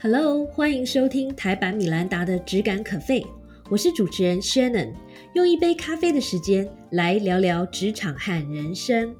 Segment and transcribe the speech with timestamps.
[0.00, 3.26] Hello，欢迎收听台版米兰达的质感可废，
[3.68, 4.94] 我是主持人 Shannon，
[5.32, 9.16] 用一杯咖啡的时间来聊聊职场和人生。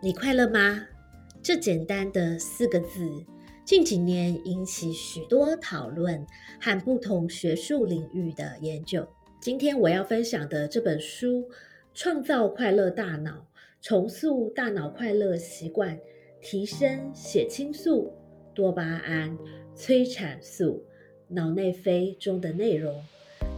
[0.00, 0.86] 你快乐吗？
[1.42, 3.24] 这简单的四个字，
[3.64, 6.24] 近几年引起许多讨论
[6.60, 9.08] 和不同学术领域的研究。
[9.40, 11.40] 今天我要分享的这本书
[11.92, 13.32] 《创造快乐大脑》。
[13.82, 15.98] 重塑大脑快乐习惯，
[16.40, 18.12] 提升血清素、
[18.54, 19.36] 多巴胺、
[19.74, 20.86] 催产素、
[21.26, 22.94] 脑内啡中的内容，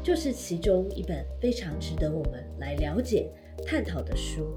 [0.03, 3.31] 就是其中一本非常值得我们来了解、
[3.67, 4.49] 探讨的书。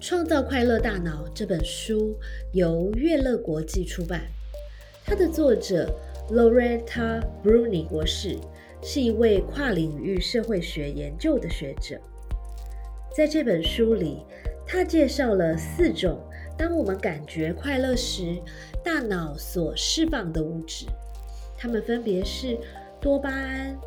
[0.06, 2.18] 《创造快乐大脑》这本书
[2.52, 4.22] 由悦乐国际出版，
[5.04, 5.88] 它的作者。
[6.30, 8.38] Loretta Bruni 博士
[8.82, 12.00] 是一位跨领域社会学研究的学者。
[13.14, 14.24] 在这本书里，
[14.66, 16.18] 他介绍了四种
[16.56, 18.40] 当我们感觉快乐时，
[18.82, 20.86] 大脑所释放的物质。
[21.58, 22.58] 它们分别是
[23.00, 23.78] 多巴胺、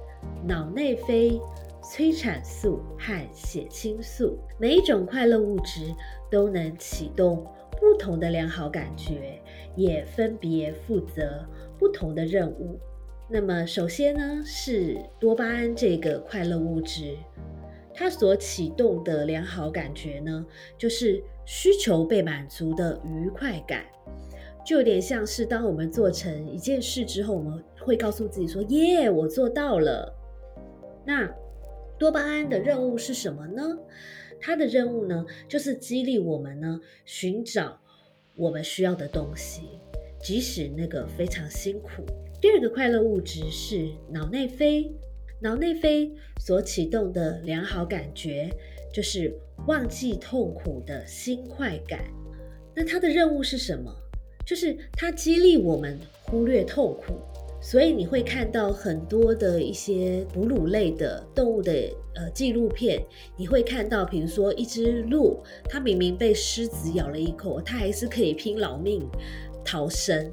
[0.45, 1.41] 脑内啡、
[1.83, 4.37] 催产素和血清素。
[4.59, 5.93] 每一种快乐物质
[6.29, 7.45] 都能启动
[7.79, 9.41] 不同的良好感觉，
[9.75, 11.43] 也分别负责。
[11.77, 12.79] 不同的任务。
[13.29, 17.17] 那么，首先呢，是多巴胺这个快乐物质，
[17.93, 20.45] 它所启动的良好感觉呢，
[20.77, 23.85] 就是需求被满足的愉快感，
[24.65, 30.13] 就有点像是当我们做成一件事之后，我们会告诉自己说：“耶，我做到了。”
[31.05, 31.29] 那
[31.97, 33.77] 多巴胺的任务是什么呢？
[34.39, 37.79] 它的任务呢，就是激励我们呢，寻找
[38.35, 39.81] 我们需要的东西。
[40.21, 42.05] 即使那个非常辛苦。
[42.39, 44.91] 第二个快乐物质是脑内啡，
[45.39, 48.49] 脑内啡所启动的良好感觉
[48.93, 49.33] 就是
[49.67, 52.03] 忘记痛苦的新快感。
[52.75, 53.91] 那它的任务是什么？
[54.45, 57.15] 就是它激励我们忽略痛苦。
[57.59, 61.71] 所以你会看到很多的一些哺乳类的动物的
[62.13, 63.03] 呃纪录片，
[63.35, 69.01] 你会看到，比如说一只鹿，它明明被狮子咬了一口，它还是可以拼老命。
[69.67, 70.31] 逃生，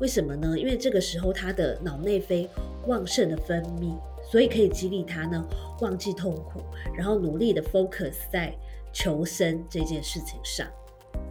[0.00, 0.58] 为什么呢？
[0.58, 2.48] 因为这个时候他的脑内啡
[2.88, 3.96] 旺盛的分泌，
[4.28, 5.46] 所以可以激励他呢
[5.80, 6.60] 忘记痛苦，
[6.92, 8.52] 然后努力的 focus 在
[8.92, 10.66] 求生这件事情上。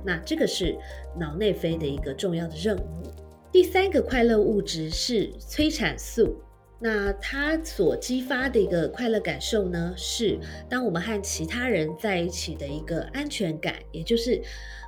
[0.05, 0.77] 那这个是
[1.19, 3.03] 脑内啡的一个重要的任务。
[3.51, 6.41] 第三个快乐物质是催产素，
[6.79, 14.41] 那它所激发的一个快乐感受呢，是当我们和其他人在一起的一个安全感，也就是。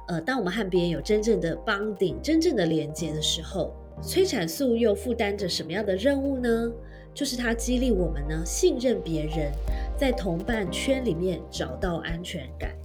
[0.08, 6.72] 呃，当我们和别人有真正的绑定、真正的连接的时候，催产素又负担着什么样的任务呢？
[7.14, 9.52] 就是它激励我们呢，信任别人，
[9.97, 12.75] 在同伴圈里面找到安全感。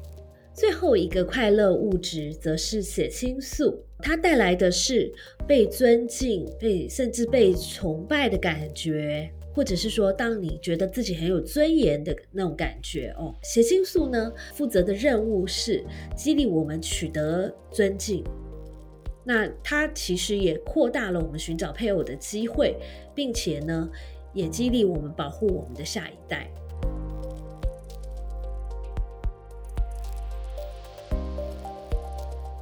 [0.52, 5.12] 最后一个快乐物质则是血清素，它带来的是
[5.46, 9.30] 被尊敬、被甚至被崇拜的感觉。
[9.58, 15.84] 或者是说，当你觉得自己很有尊严的那种感觉哦，血清素呢负责的任务是
[16.16, 18.22] 激励我们取得尊敬。
[19.24, 22.76] 那它其实也扩大了我们寻找配偶的机会，
[23.16, 23.90] 并且呢，
[24.32, 26.48] 也激励我们保护我们的下一代。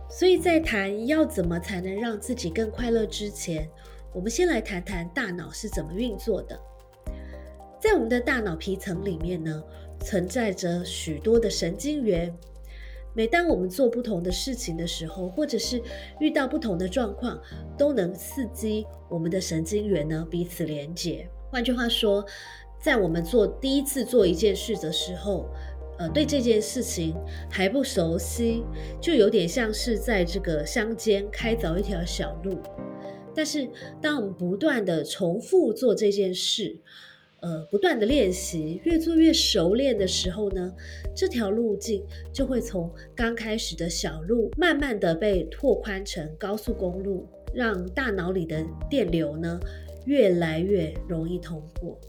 [0.08, 3.68] 所以在谈要怎么才能让自己更快乐之前，
[4.14, 6.58] 我们先来谈谈大脑是怎么运作的。
[7.78, 9.62] 在我们的大脑皮层里面呢，
[10.00, 12.34] 存在着许多的神经元。
[13.14, 15.80] 每当我们做不同的事情的时候，或者是
[16.20, 17.40] 遇到不同的状况，
[17.78, 21.28] 都能刺激我们的神经元呢彼此连接。
[21.50, 22.24] 换句话说，
[22.80, 25.48] 在我们做第一次做一件事的时候，
[25.98, 27.14] 呃，对这件事情
[27.50, 28.62] 还不熟悉，
[29.00, 32.58] 就有点像是在这个乡间开凿一条小路。
[33.34, 33.68] 但是，
[34.02, 36.78] 当我们不断的重复做这件事，
[37.40, 40.74] 呃，不断的练习，越做越熟练的时候呢，
[41.14, 42.02] 这条路径
[42.32, 49.60] 就会从刚开始的小路，慢慢的被拓宽成高速公路，让大脑里的电流呢
[50.06, 52.00] 越来越容易通过。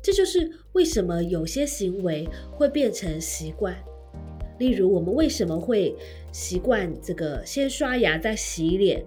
[0.00, 3.76] 这就是为什么有些行为会变成习惯，
[4.58, 5.94] 例如我们为什么会
[6.32, 9.04] 习惯这个先刷牙再洗脸。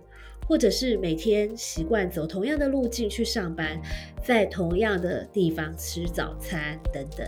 [0.52, 3.82] 或者是每天习惯走同样的路径去上班，
[4.22, 7.26] 在同样的地方吃早餐等等。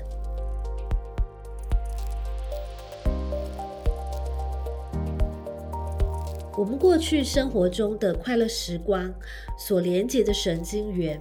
[6.57, 9.13] 我们过去生活中的快乐时光
[9.57, 11.17] 所连接的神经元，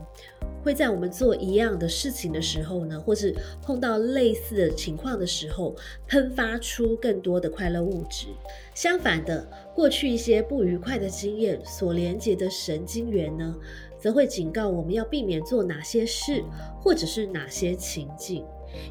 [0.62, 5.74] 会在我们做一样的事情的时候呢，或是碰到类似的情况的时候，
[6.06, 8.28] 喷发出更多的快乐物质。
[8.74, 13.54] 相反的，过去一些不愉快的经验所连接的神经元呢，
[13.98, 16.42] 则会警告我们要避免做哪些事，
[16.80, 18.44] 或者是哪些情境，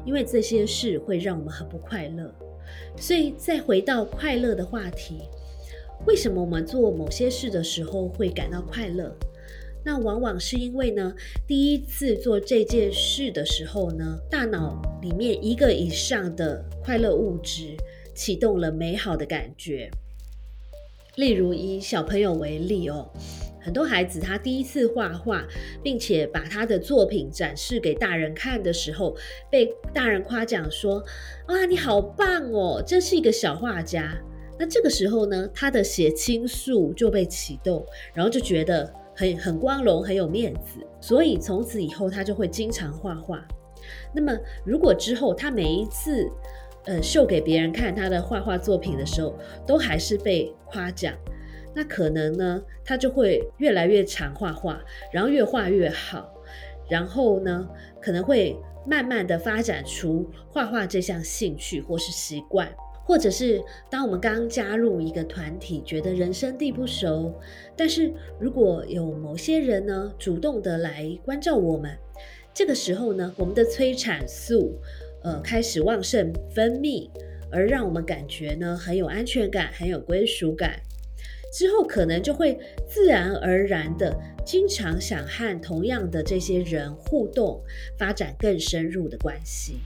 [0.04, 2.32] 因为这些事会让我们很不快乐。
[2.96, 5.22] 所以，再回到快乐的话题，
[6.06, 9.14] 为什么我们做某些事的时候会感到快乐？
[9.84, 11.12] 那往往是因为呢，
[11.46, 17.76] 第一次做这件事的时候呢，大脑里面一个以上的快乐物质
[18.14, 19.90] 启动了美好的感觉。
[21.16, 23.10] 例如以小朋友为例哦，
[23.60, 25.44] 很多孩子他第一次画画，
[25.82, 29.16] 并且把他的作品展示给大人看的时候，
[29.50, 31.04] 被大人夸奖说
[31.46, 34.16] ：“啊，你好棒哦，真是一个小画家。”
[34.58, 39.01] 那这个时候呢，他的血清素就被启动，然后就觉得。
[39.14, 43.46] 很很光荣，很有面子，所以从此以后他就会经常画画。
[44.14, 44.32] 那么，
[44.64, 46.30] 如果之后他每一次
[46.84, 51.14] 呃秀给别人看他的画画作品的时候，都还是被夸奖，
[51.74, 54.80] 那可能呢，他就会越来越常画画，
[55.12, 56.32] 然后越画越好，
[56.88, 57.68] 然后呢，
[58.00, 58.56] 可能会
[58.86, 62.72] 慢慢的发展出画画这项兴趣或是习惯。
[63.04, 67.34] 或者是当我们刚加入一个团体，觉得人生地不熟，
[67.76, 71.90] 但是如果有某些人呢主动的来关照我们，
[72.54, 74.78] 这个时候呢，我们的催产素
[75.22, 77.10] 呃开始旺盛分泌，
[77.50, 80.80] 而让我们感觉呢很有安全感，很有归属感，
[81.52, 87.62] 之后可能就会自然而然的经常想和同样的这些人互动，
[87.98, 89.78] 发展更深入的关系。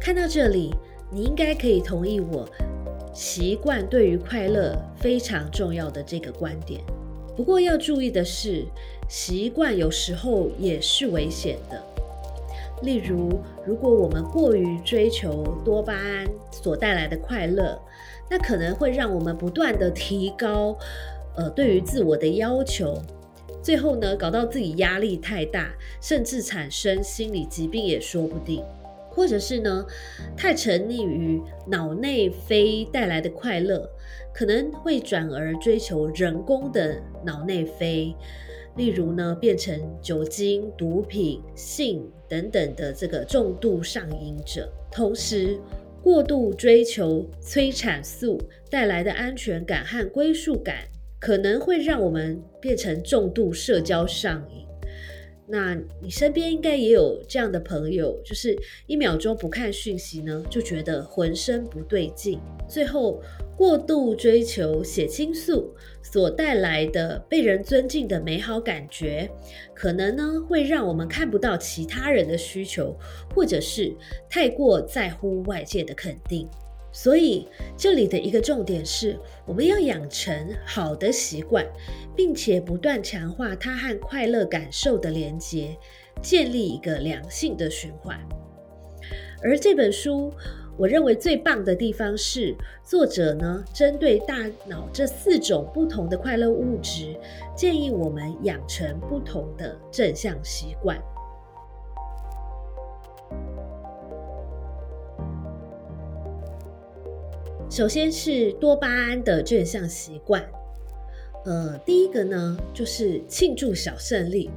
[0.00, 0.74] 看到这里，
[1.10, 2.48] 你应该可以同意我，
[3.12, 6.80] 习惯对于快乐非常重要的这个观点。
[7.36, 8.64] 不过要注意的是，
[9.08, 11.84] 习惯有时候也是危险的。
[12.82, 17.78] 例如，如果我们过于追求多巴胺所带来的快乐，
[18.30, 20.74] 那可能会让我们不断的提高，
[21.36, 22.98] 呃，对于自我的要求，
[23.62, 28.64] 最后呢，搞到自己压力太大，甚至产生心理疾病也说不定。
[29.20, 29.84] 或者是呢，
[30.34, 33.86] 太沉溺于脑内啡带来的快乐，
[34.32, 38.16] 可能会转而追求人工的脑内啡，
[38.78, 44.72] 例如呢，变成酒精、毒品、性等等的这个重度上瘾者。
[44.90, 45.60] 同时，
[46.02, 48.40] 过度追求催产素
[48.70, 50.88] 带来的安全感和归属感，
[51.18, 54.66] 可能会让我们变成重度社交上瘾。
[55.50, 58.56] 那你身边应该也有这样的朋友，就是
[58.86, 62.38] 一秒钟不看讯息呢，就觉得浑身不对劲。
[62.68, 63.20] 最后
[63.56, 69.28] 过度追求血清素所带来的被人尊敬的美好感觉，
[69.74, 72.96] 可能呢会让我们看不到其他人的需求，
[73.34, 73.92] 或者是
[74.28, 76.48] 太过在乎外界的肯定。
[76.92, 77.46] 所以，
[77.76, 81.64] 这里的一个重点是，我们要养成好的习惯，
[82.16, 85.76] 并且不断强化它和快乐感受的连接，
[86.20, 88.18] 建立一个良性的循环。
[89.42, 90.32] 而这本书，
[90.76, 97.16] 我认为最棒的地方是，作者呢针对大脑这四种不同的快乐物质，
[97.56, 101.00] 建议我们养成不同的正向习惯。
[107.70, 110.44] 首先是多巴胺的正向习惯，
[111.44, 114.50] 呃，第一个呢就是庆祝小胜利。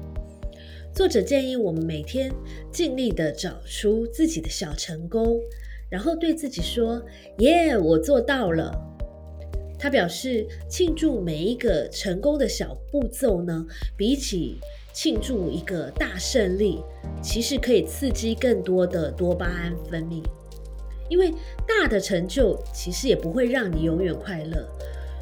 [0.95, 2.33] 作者建议我们每天
[2.71, 5.39] 尽力的找出自己的小成功，
[5.91, 6.99] 然后对自己说
[7.37, 8.75] ：“耶，我做到了。”
[9.77, 13.63] 他表示，庆祝每一个成功的小步骤呢，
[13.95, 14.57] 比起
[14.91, 16.79] 庆祝一个大胜利，
[17.21, 20.23] 其实可以刺激更多的多巴胺分泌。
[21.13, 21.31] 因为
[21.67, 24.67] 大的成就其实也不会让你永远快乐，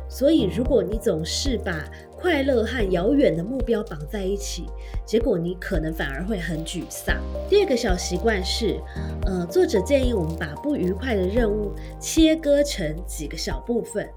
[0.09, 1.85] 所以如果你总是把
[2.17, 4.67] 快乐和遥远的目标绑在一起，
[5.05, 7.17] 结果你可能反而会很沮丧。
[7.49, 8.79] 第二个小习惯是，
[9.25, 14.07] 呃，作者建议我们把不愉快的任务切割成几个小部分，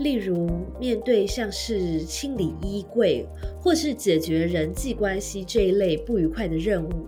[0.00, 0.50] 例如
[0.80, 3.24] 面对像是清理衣柜
[3.60, 7.06] 或是解决人际关系这一类不愉快的任务。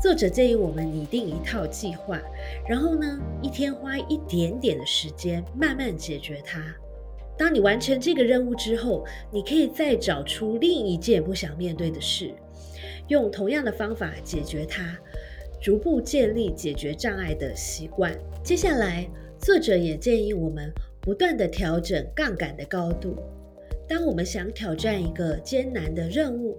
[0.00, 2.18] 作者建议我们拟定一套计划，
[2.66, 6.74] 然后呢，一天花一点点的时间慢慢解决它。
[7.36, 12.32] 当你完成这个任务之后，你可以再找出另一件不想面对的事，
[13.08, 14.98] 用同样的方法解决它，
[15.60, 18.18] 逐步建立解决障碍的习惯。
[18.42, 19.06] 接下来，
[19.38, 23.16] 作者也建议我们不断的调整杠杆的高度。
[23.86, 26.56] 当我们想挑战一个艰难的任务，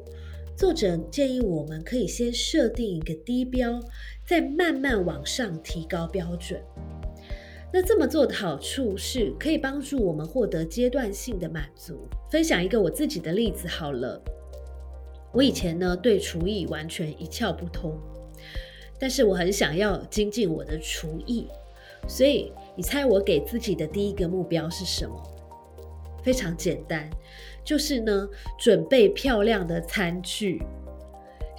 [0.61, 3.79] 作者建议我们可以先设定一个低标，
[4.27, 6.61] 再慢慢往上提高标准。
[7.73, 12.07] 那这么做的好处是可以帮助我们获得阶段性的满足。
[12.29, 14.21] 分享一个我自己的例子好了，
[15.33, 17.97] 我以前呢对厨艺完全一窍不通，
[18.99, 21.47] 但是我很想要精进我的厨艺，
[22.07, 25.19] 所以你猜我给自己的第一个目标是什么？
[26.23, 27.09] 非常简单，
[27.63, 28.27] 就是呢
[28.59, 30.61] 准备漂亮的餐具。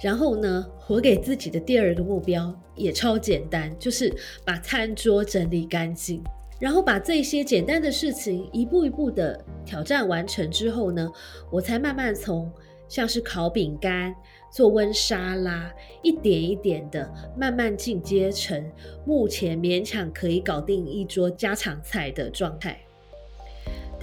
[0.01, 6.21] 然后呢，我给自己的第二个目标也超简单，就是把餐桌整理干净。
[6.59, 11.09] 然后把这些简单的事情一步一步的挑战完成之后呢，
[11.51, 12.51] 我才慢慢从
[12.87, 14.13] 像是烤饼干、
[14.51, 18.63] 做温沙拉，一点一点的慢慢进阶成
[19.05, 22.79] 目前勉强可以搞定一桌家常菜的状态。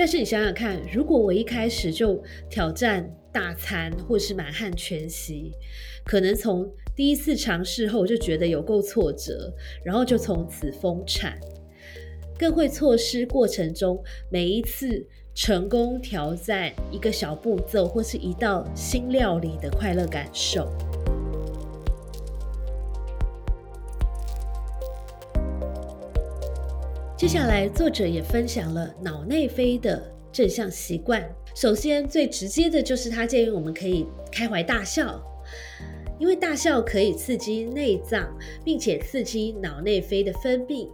[0.00, 5.52] 但是你想想看，如果我一开始就挑战大餐或是满汉全席，
[6.06, 6.66] 可能从
[6.96, 9.52] 第一次尝试后就觉得有够挫折，
[9.84, 11.38] 然后就从此封产，
[12.38, 20.66] 更会错失过程中每一次成功挑战一个小步骤或是一道新料理的快乐感受。
[27.20, 31.22] 接下来，作者也分享了脑内啡的正向习惯。
[31.54, 35.22] 首先，最直接的就是他建议我们可以开怀大笑，
[36.18, 38.34] 因为大笑可以刺激内脏，
[38.64, 40.88] 并且刺激脑内啡的分泌。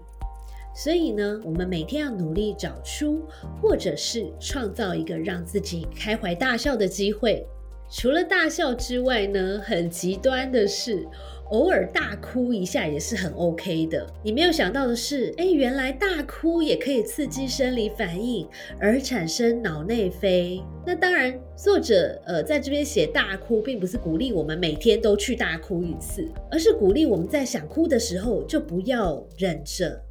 [0.74, 3.22] 所以呢，我们每天要努力找出，
[3.62, 7.46] 或者是创造一个让自己开怀大笑的机会。
[7.90, 11.06] 除了大笑之外呢，很极端的是。
[11.50, 14.04] 偶尔大哭一下也是很 OK 的。
[14.24, 18.48] 你没有想到的是，哎，原来大哭也可以刺激生理反应，
[18.80, 20.60] 而产生脑内啡。
[20.84, 30.02] 那当然，作者呃在这边写大哭，并不是鼓励我们每天都去大哭一次，而是鼓励我们在想哭的时候就不要忍着，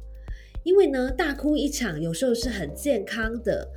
[0.62, 3.68] 因为呢，大哭一场有时候是很健康的。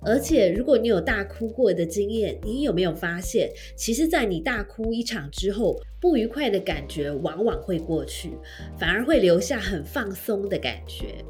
[0.00, 8.32] 而且，如果你有大哭过的经验，你有没有发现，其实，在你大哭一场之后，不愉快的感觉往往会过去，
[8.78, 11.24] 反而会留下很放松的感觉。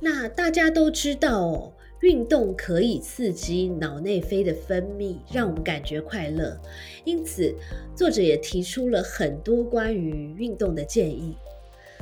[0.00, 6.60] 那大家都知道哦，运动可以刺激脑内啡的分泌，让我们感觉快乐。
[7.04, 7.54] 因此，
[7.96, 11.34] 作者也提出了很多关于运动的建议。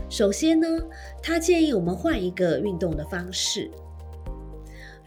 [0.09, 0.67] 首先呢，
[1.23, 3.71] 他建议我们换一个运动的方式。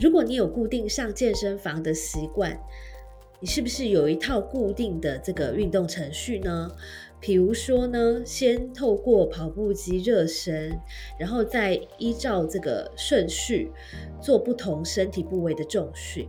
[0.04, 2.60] 如果你有固定上健身房的习惯，
[3.40, 6.70] 你是不是有一套固定的这个运动程序呢？
[7.22, 10.78] 比如说呢，先透过跑步机热身，
[11.18, 13.72] 然后再依照这个顺序
[14.22, 16.28] 做不同身体部位的重训。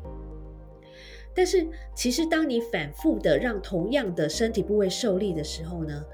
[1.34, 1.66] 但是，
[1.96, 6.04] 其实当你反复的让同样的身体部位受力的时候呢，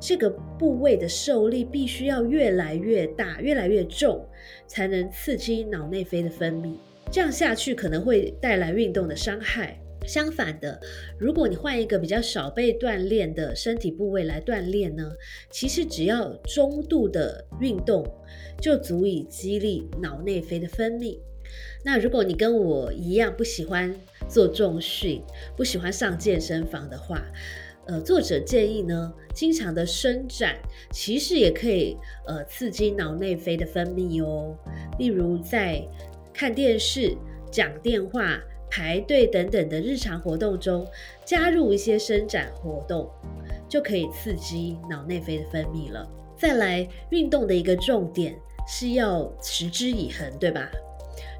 [0.00, 4.26] 这个部位的受力必须要越来越大、越来越重，
[4.66, 6.76] 才能刺激脑内啡的分泌。
[7.10, 9.78] 这样下去可能会带来运动的伤害。
[10.06, 10.80] 相反的，
[11.18, 15.12] 如果你换一个比较少被锻炼的身体部位来锻炼呢，
[15.50, 18.06] 其实只要中度的运动
[18.60, 21.18] 就足以激励脑内啡的分泌。
[21.84, 23.94] 那如果你跟我一样不喜欢
[24.26, 25.22] 做重训，
[25.54, 27.22] 不喜欢上健身房的话，
[27.86, 30.56] 呃，作者建议呢，经常的伸展
[30.90, 34.56] 其实也可以呃刺激脑内啡的分泌哦。
[34.98, 35.86] 例如在
[36.40, 37.14] 看电视、
[37.50, 40.86] 讲电话、排队等等的日常活动中，
[41.22, 43.10] 加入一些伸展活动，
[43.68, 46.10] 就可以刺激脑内啡的分泌了。
[46.38, 48.34] 再来，运动的一个重点
[48.66, 50.70] 是要持之以恒，对吧？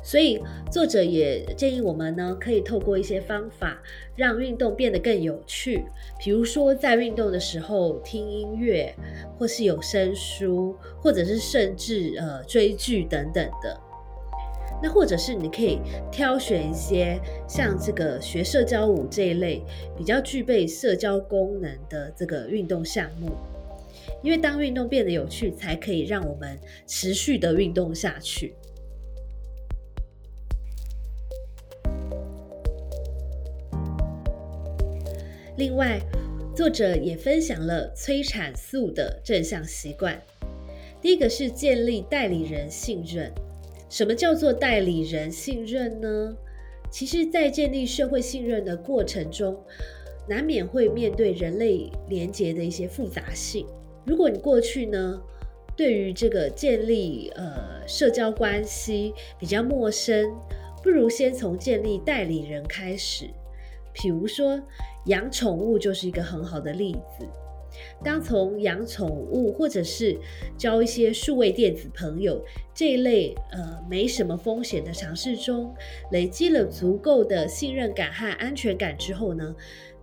[0.03, 0.39] 所以
[0.71, 3.81] 作者也建议我们呢，可以透过一些方法，
[4.17, 5.83] 让运动变得更有趣。
[6.23, 8.95] 比如说，在运动的时候听音乐，
[9.39, 13.81] 或是有声书，或者是甚至呃追剧等等的。
[14.83, 15.79] 那或者是你可以
[16.11, 19.63] 挑选一些像这个学社交舞这一类
[19.97, 23.31] 比较具备社交功能的这个运动项目，
[24.23, 28.55] 因为当运动变得有趣，才可以让我们持续的运动下去。
[35.57, 36.01] 另外，
[36.57, 40.19] 作者也分享了催产素的正向习惯，
[41.03, 43.31] 第一个是建立代理人信任。
[43.91, 46.35] 什么叫做代理人信任呢？
[46.91, 49.61] 其实，在建立社会信任的过程中，
[50.29, 53.67] 难免会面对人类连结的一些复杂性。
[54.07, 55.21] 如果你过去呢，
[55.77, 60.33] 对于这个建立呃社交关系比较陌生，
[60.83, 63.29] 不如先从建立代理人开始。
[63.93, 64.61] 比如说，
[65.07, 67.27] 养宠物就是一个很好的例子。
[68.05, 70.19] 当从养宠物或者是
[70.57, 75.75] 交一些数位电子朋友这一类呃没什么风险的尝试中，
[76.11, 79.55] 累积了足够的信任感和安全感之后呢，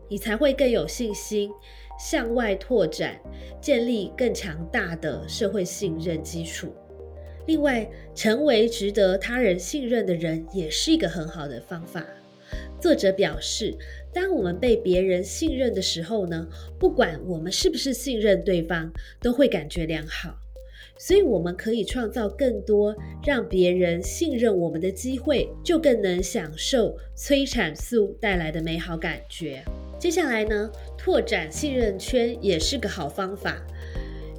[0.08, 1.50] 你才会更有信心
[2.00, 3.20] 向外拓展，
[3.60, 6.74] 建立更强大的社会信任基础。
[7.48, 12.06] 另外，成为值得他人信任的人也是一个很好的方法。
[12.80, 13.78] 作者表示。
[14.14, 16.48] 当我们被别人信任的时候呢，
[16.80, 20.38] 不管我们是不是信任对方，都会感觉良好。
[21.00, 29.64] 所以，我们可以创造更多让别人信任我们的机会，就更能享受催产素带来的美好感觉。
[30.00, 33.62] 接下来呢，拓展信任圈也是个好方法。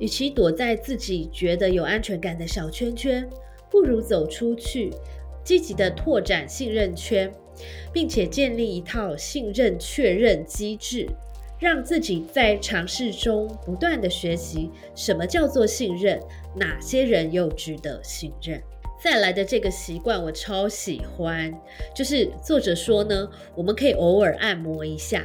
[0.01, 3.29] 与其躲在自己觉得有安全感的小圈圈，
[3.71, 4.91] 不如走出去，
[5.45, 7.33] 积极的拓展信任圈。
[7.93, 11.09] 并且建立一套信任确认机制，
[11.59, 16.21] 让自己在尝试中不断的学习什么叫做信任，
[16.55, 18.63] 哪些人又值得信任。
[19.01, 21.53] 再来的这个习惯我超喜欢，
[21.95, 25.25] 就是作者说呢，我们可以偶尔按摩一下，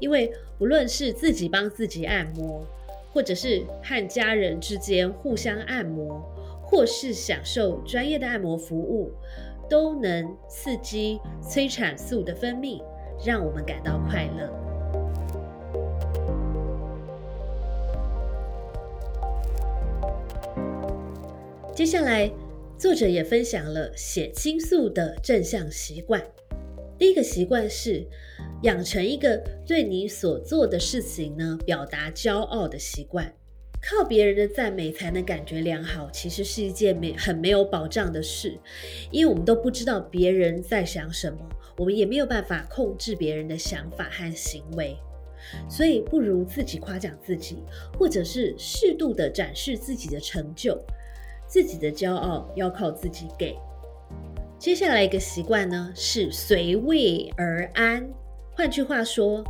[0.00, 2.62] 因为不论是自己帮自己按摩，
[3.10, 6.20] 或者是和家人之间互相按摩，
[6.62, 9.10] 或是享受专业的按摩服务。
[9.68, 12.82] 都能刺激催产素的分泌，
[13.24, 14.50] 让我们感到快乐。
[21.74, 22.30] 接下来，
[22.78, 26.22] 作者也分享了血清素的正向习惯。
[26.96, 28.06] 第一个习惯是
[28.62, 33.34] 养成一个对你所做的事情呢表达骄傲的习惯。
[33.86, 38.58] 靠别人的赞美才能感觉良好，其实是一件没很没有保障的事，
[39.10, 41.38] 因为我们都不知道别人在想什么，
[41.76, 44.96] 我们也没有办法控制别人的想法和行为，
[45.68, 47.58] 所以不如自己夸奖自己，
[47.98, 50.82] 或者是适度的展示自己的成就，
[51.46, 53.54] 自己的骄傲要靠自己给。
[54.58, 58.08] 接下来一个习惯呢，是随位而安。
[58.56, 59.42] 换句话说，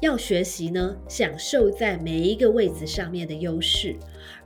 [0.00, 3.96] 要学习呢，享受在每一个位置上面的优势，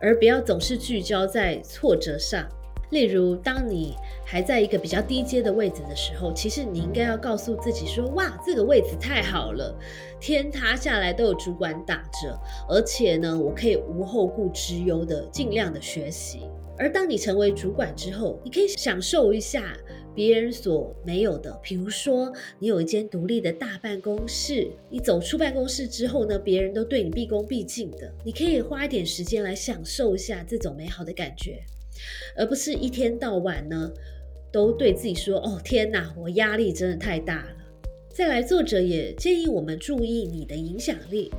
[0.01, 2.49] 而不要总是聚焦在挫折上。
[2.89, 3.95] 例如，当你
[4.25, 9.79] 还在一个比较低阶的位置的时候，其实你应该要告诉自己说：“哇，这个位置太好了，
[10.19, 12.35] 天塌下来都有主管挡着，
[12.67, 16.49] 而且呢，我可以无后顾之忧的尽量的学习。”
[16.81, 19.77] 而当你成为主管之后，你可以享受一下
[20.19, 31.63] 别人所没有的，比如说你有一间独立的大办公室，你走出办公室之后呢，别人都对你毕恭毕敬的，你可以花一点时间来享受一下这种美好的感觉，
[32.37, 33.93] 而不是一天到晚呢
[34.51, 37.51] 都对自己说：“哦，天哪，我压力真的太大了。”
[38.13, 41.31] 再来，作者也建议我们注意你的影响力。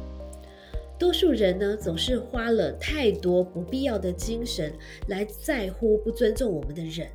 [0.97, 4.71] 多数人呢，总是花了太多不必要的精神
[5.09, 7.09] 来在乎不尊重我们的人，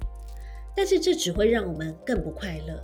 [0.76, 2.82] 但是这只会让我们更不快乐。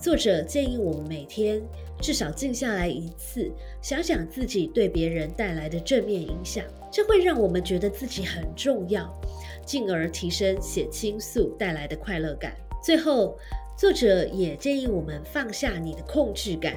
[0.00, 1.60] 作者建议我们每天
[2.00, 3.50] 至少静下来一次，
[3.82, 9.12] 想想自己对别人带来的正面影响，这会让我们觉得自己很重要，
[9.66, 12.56] 进而提升血清素带来的快乐感。
[12.82, 13.38] 最后，
[13.76, 16.76] 作者也建议我们放下你的控制感。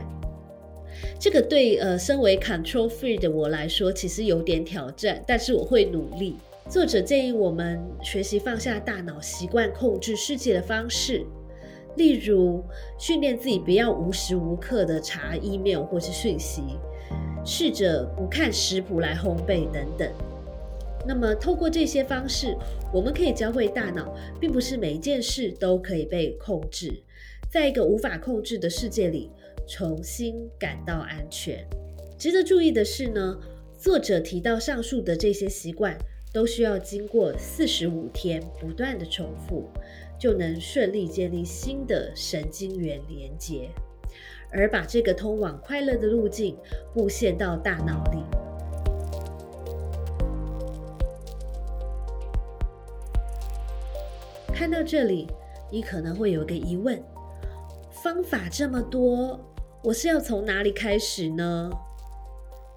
[1.17, 6.35] 这个对呃，身为 control free 的我来说，其实有点挑战，但是我会努力。
[6.69, 11.25] 作者建议我们学习放下大脑习惯控制世界的方式，
[11.97, 12.63] 例如
[12.97, 16.61] 训练自己不要无时无刻的查 email 或是讯息，
[17.45, 20.09] 试着不看食谱来烘焙等等。
[21.05, 22.57] 那么透过这些方式，
[22.93, 27.03] 我们可以教会大脑，并不是每一件事都可以被控制，
[27.51, 29.29] 在一个无法控制的世界里。
[29.65, 31.65] 重新感到安全。
[32.17, 33.39] 值得注意的是呢，
[33.77, 35.97] 作者提到上述的这些习惯
[36.33, 39.69] 都需要经过四十五天不断的重复，
[40.19, 43.69] 就能顺利建立新的神经元连接，
[44.51, 46.57] 而把这个通往快乐的路径
[46.91, 48.23] 布线到大脑里。
[54.51, 55.27] 看到这里，
[55.71, 56.99] 你可能会有个疑问：
[57.91, 59.39] 方法这么多。
[59.83, 61.69] 我是要从哪里开始呢？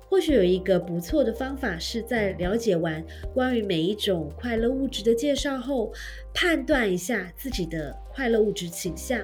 [0.08, 5.92] 或许有一个不错的方法，是在了解完关于每一种快乐物质的介绍后，
[6.32, 9.20] 判断一下自己的快乐物质倾向，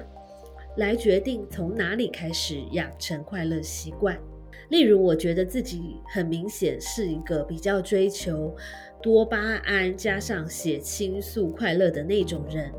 [0.77, 4.19] 来决定从哪里开始养成快乐习惯。
[4.69, 8.55] 例如，我觉得自己很明显是一个比较追求
[9.01, 12.71] 多巴胺加上血清素快乐的那种人。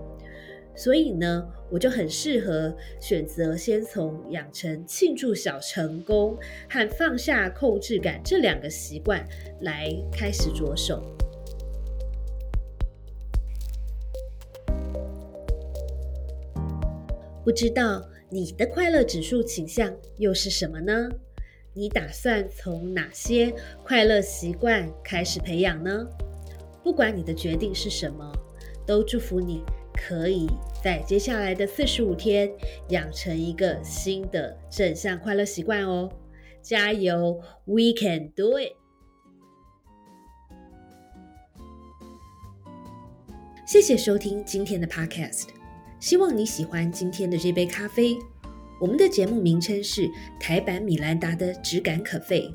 [0.76, 6.37] 所以呢，我就很适合选择先从养成庆祝小成功
[6.68, 9.24] 和放下控制感这两个习惯
[9.60, 11.02] 来开始着手。
[17.44, 21.08] 不知道你的快乐指数倾向又是什么呢？
[21.72, 26.06] 你打算从哪些快乐习惯开始培养呢？
[26.82, 28.32] 不管你的决定是什么，
[28.87, 29.62] 都祝福你。
[29.94, 30.46] 可以
[30.83, 32.50] 在接下来的四十五天
[32.88, 36.11] 养成一个新的正向快乐习惯哦！
[36.61, 38.72] 加油，We can do it！
[43.66, 45.48] 谢谢收听今天的 Podcast，
[45.98, 48.16] 希望你喜欢今天的这杯咖啡。
[48.80, 52.54] 我们的节目名称是台版米兰达的质感可废。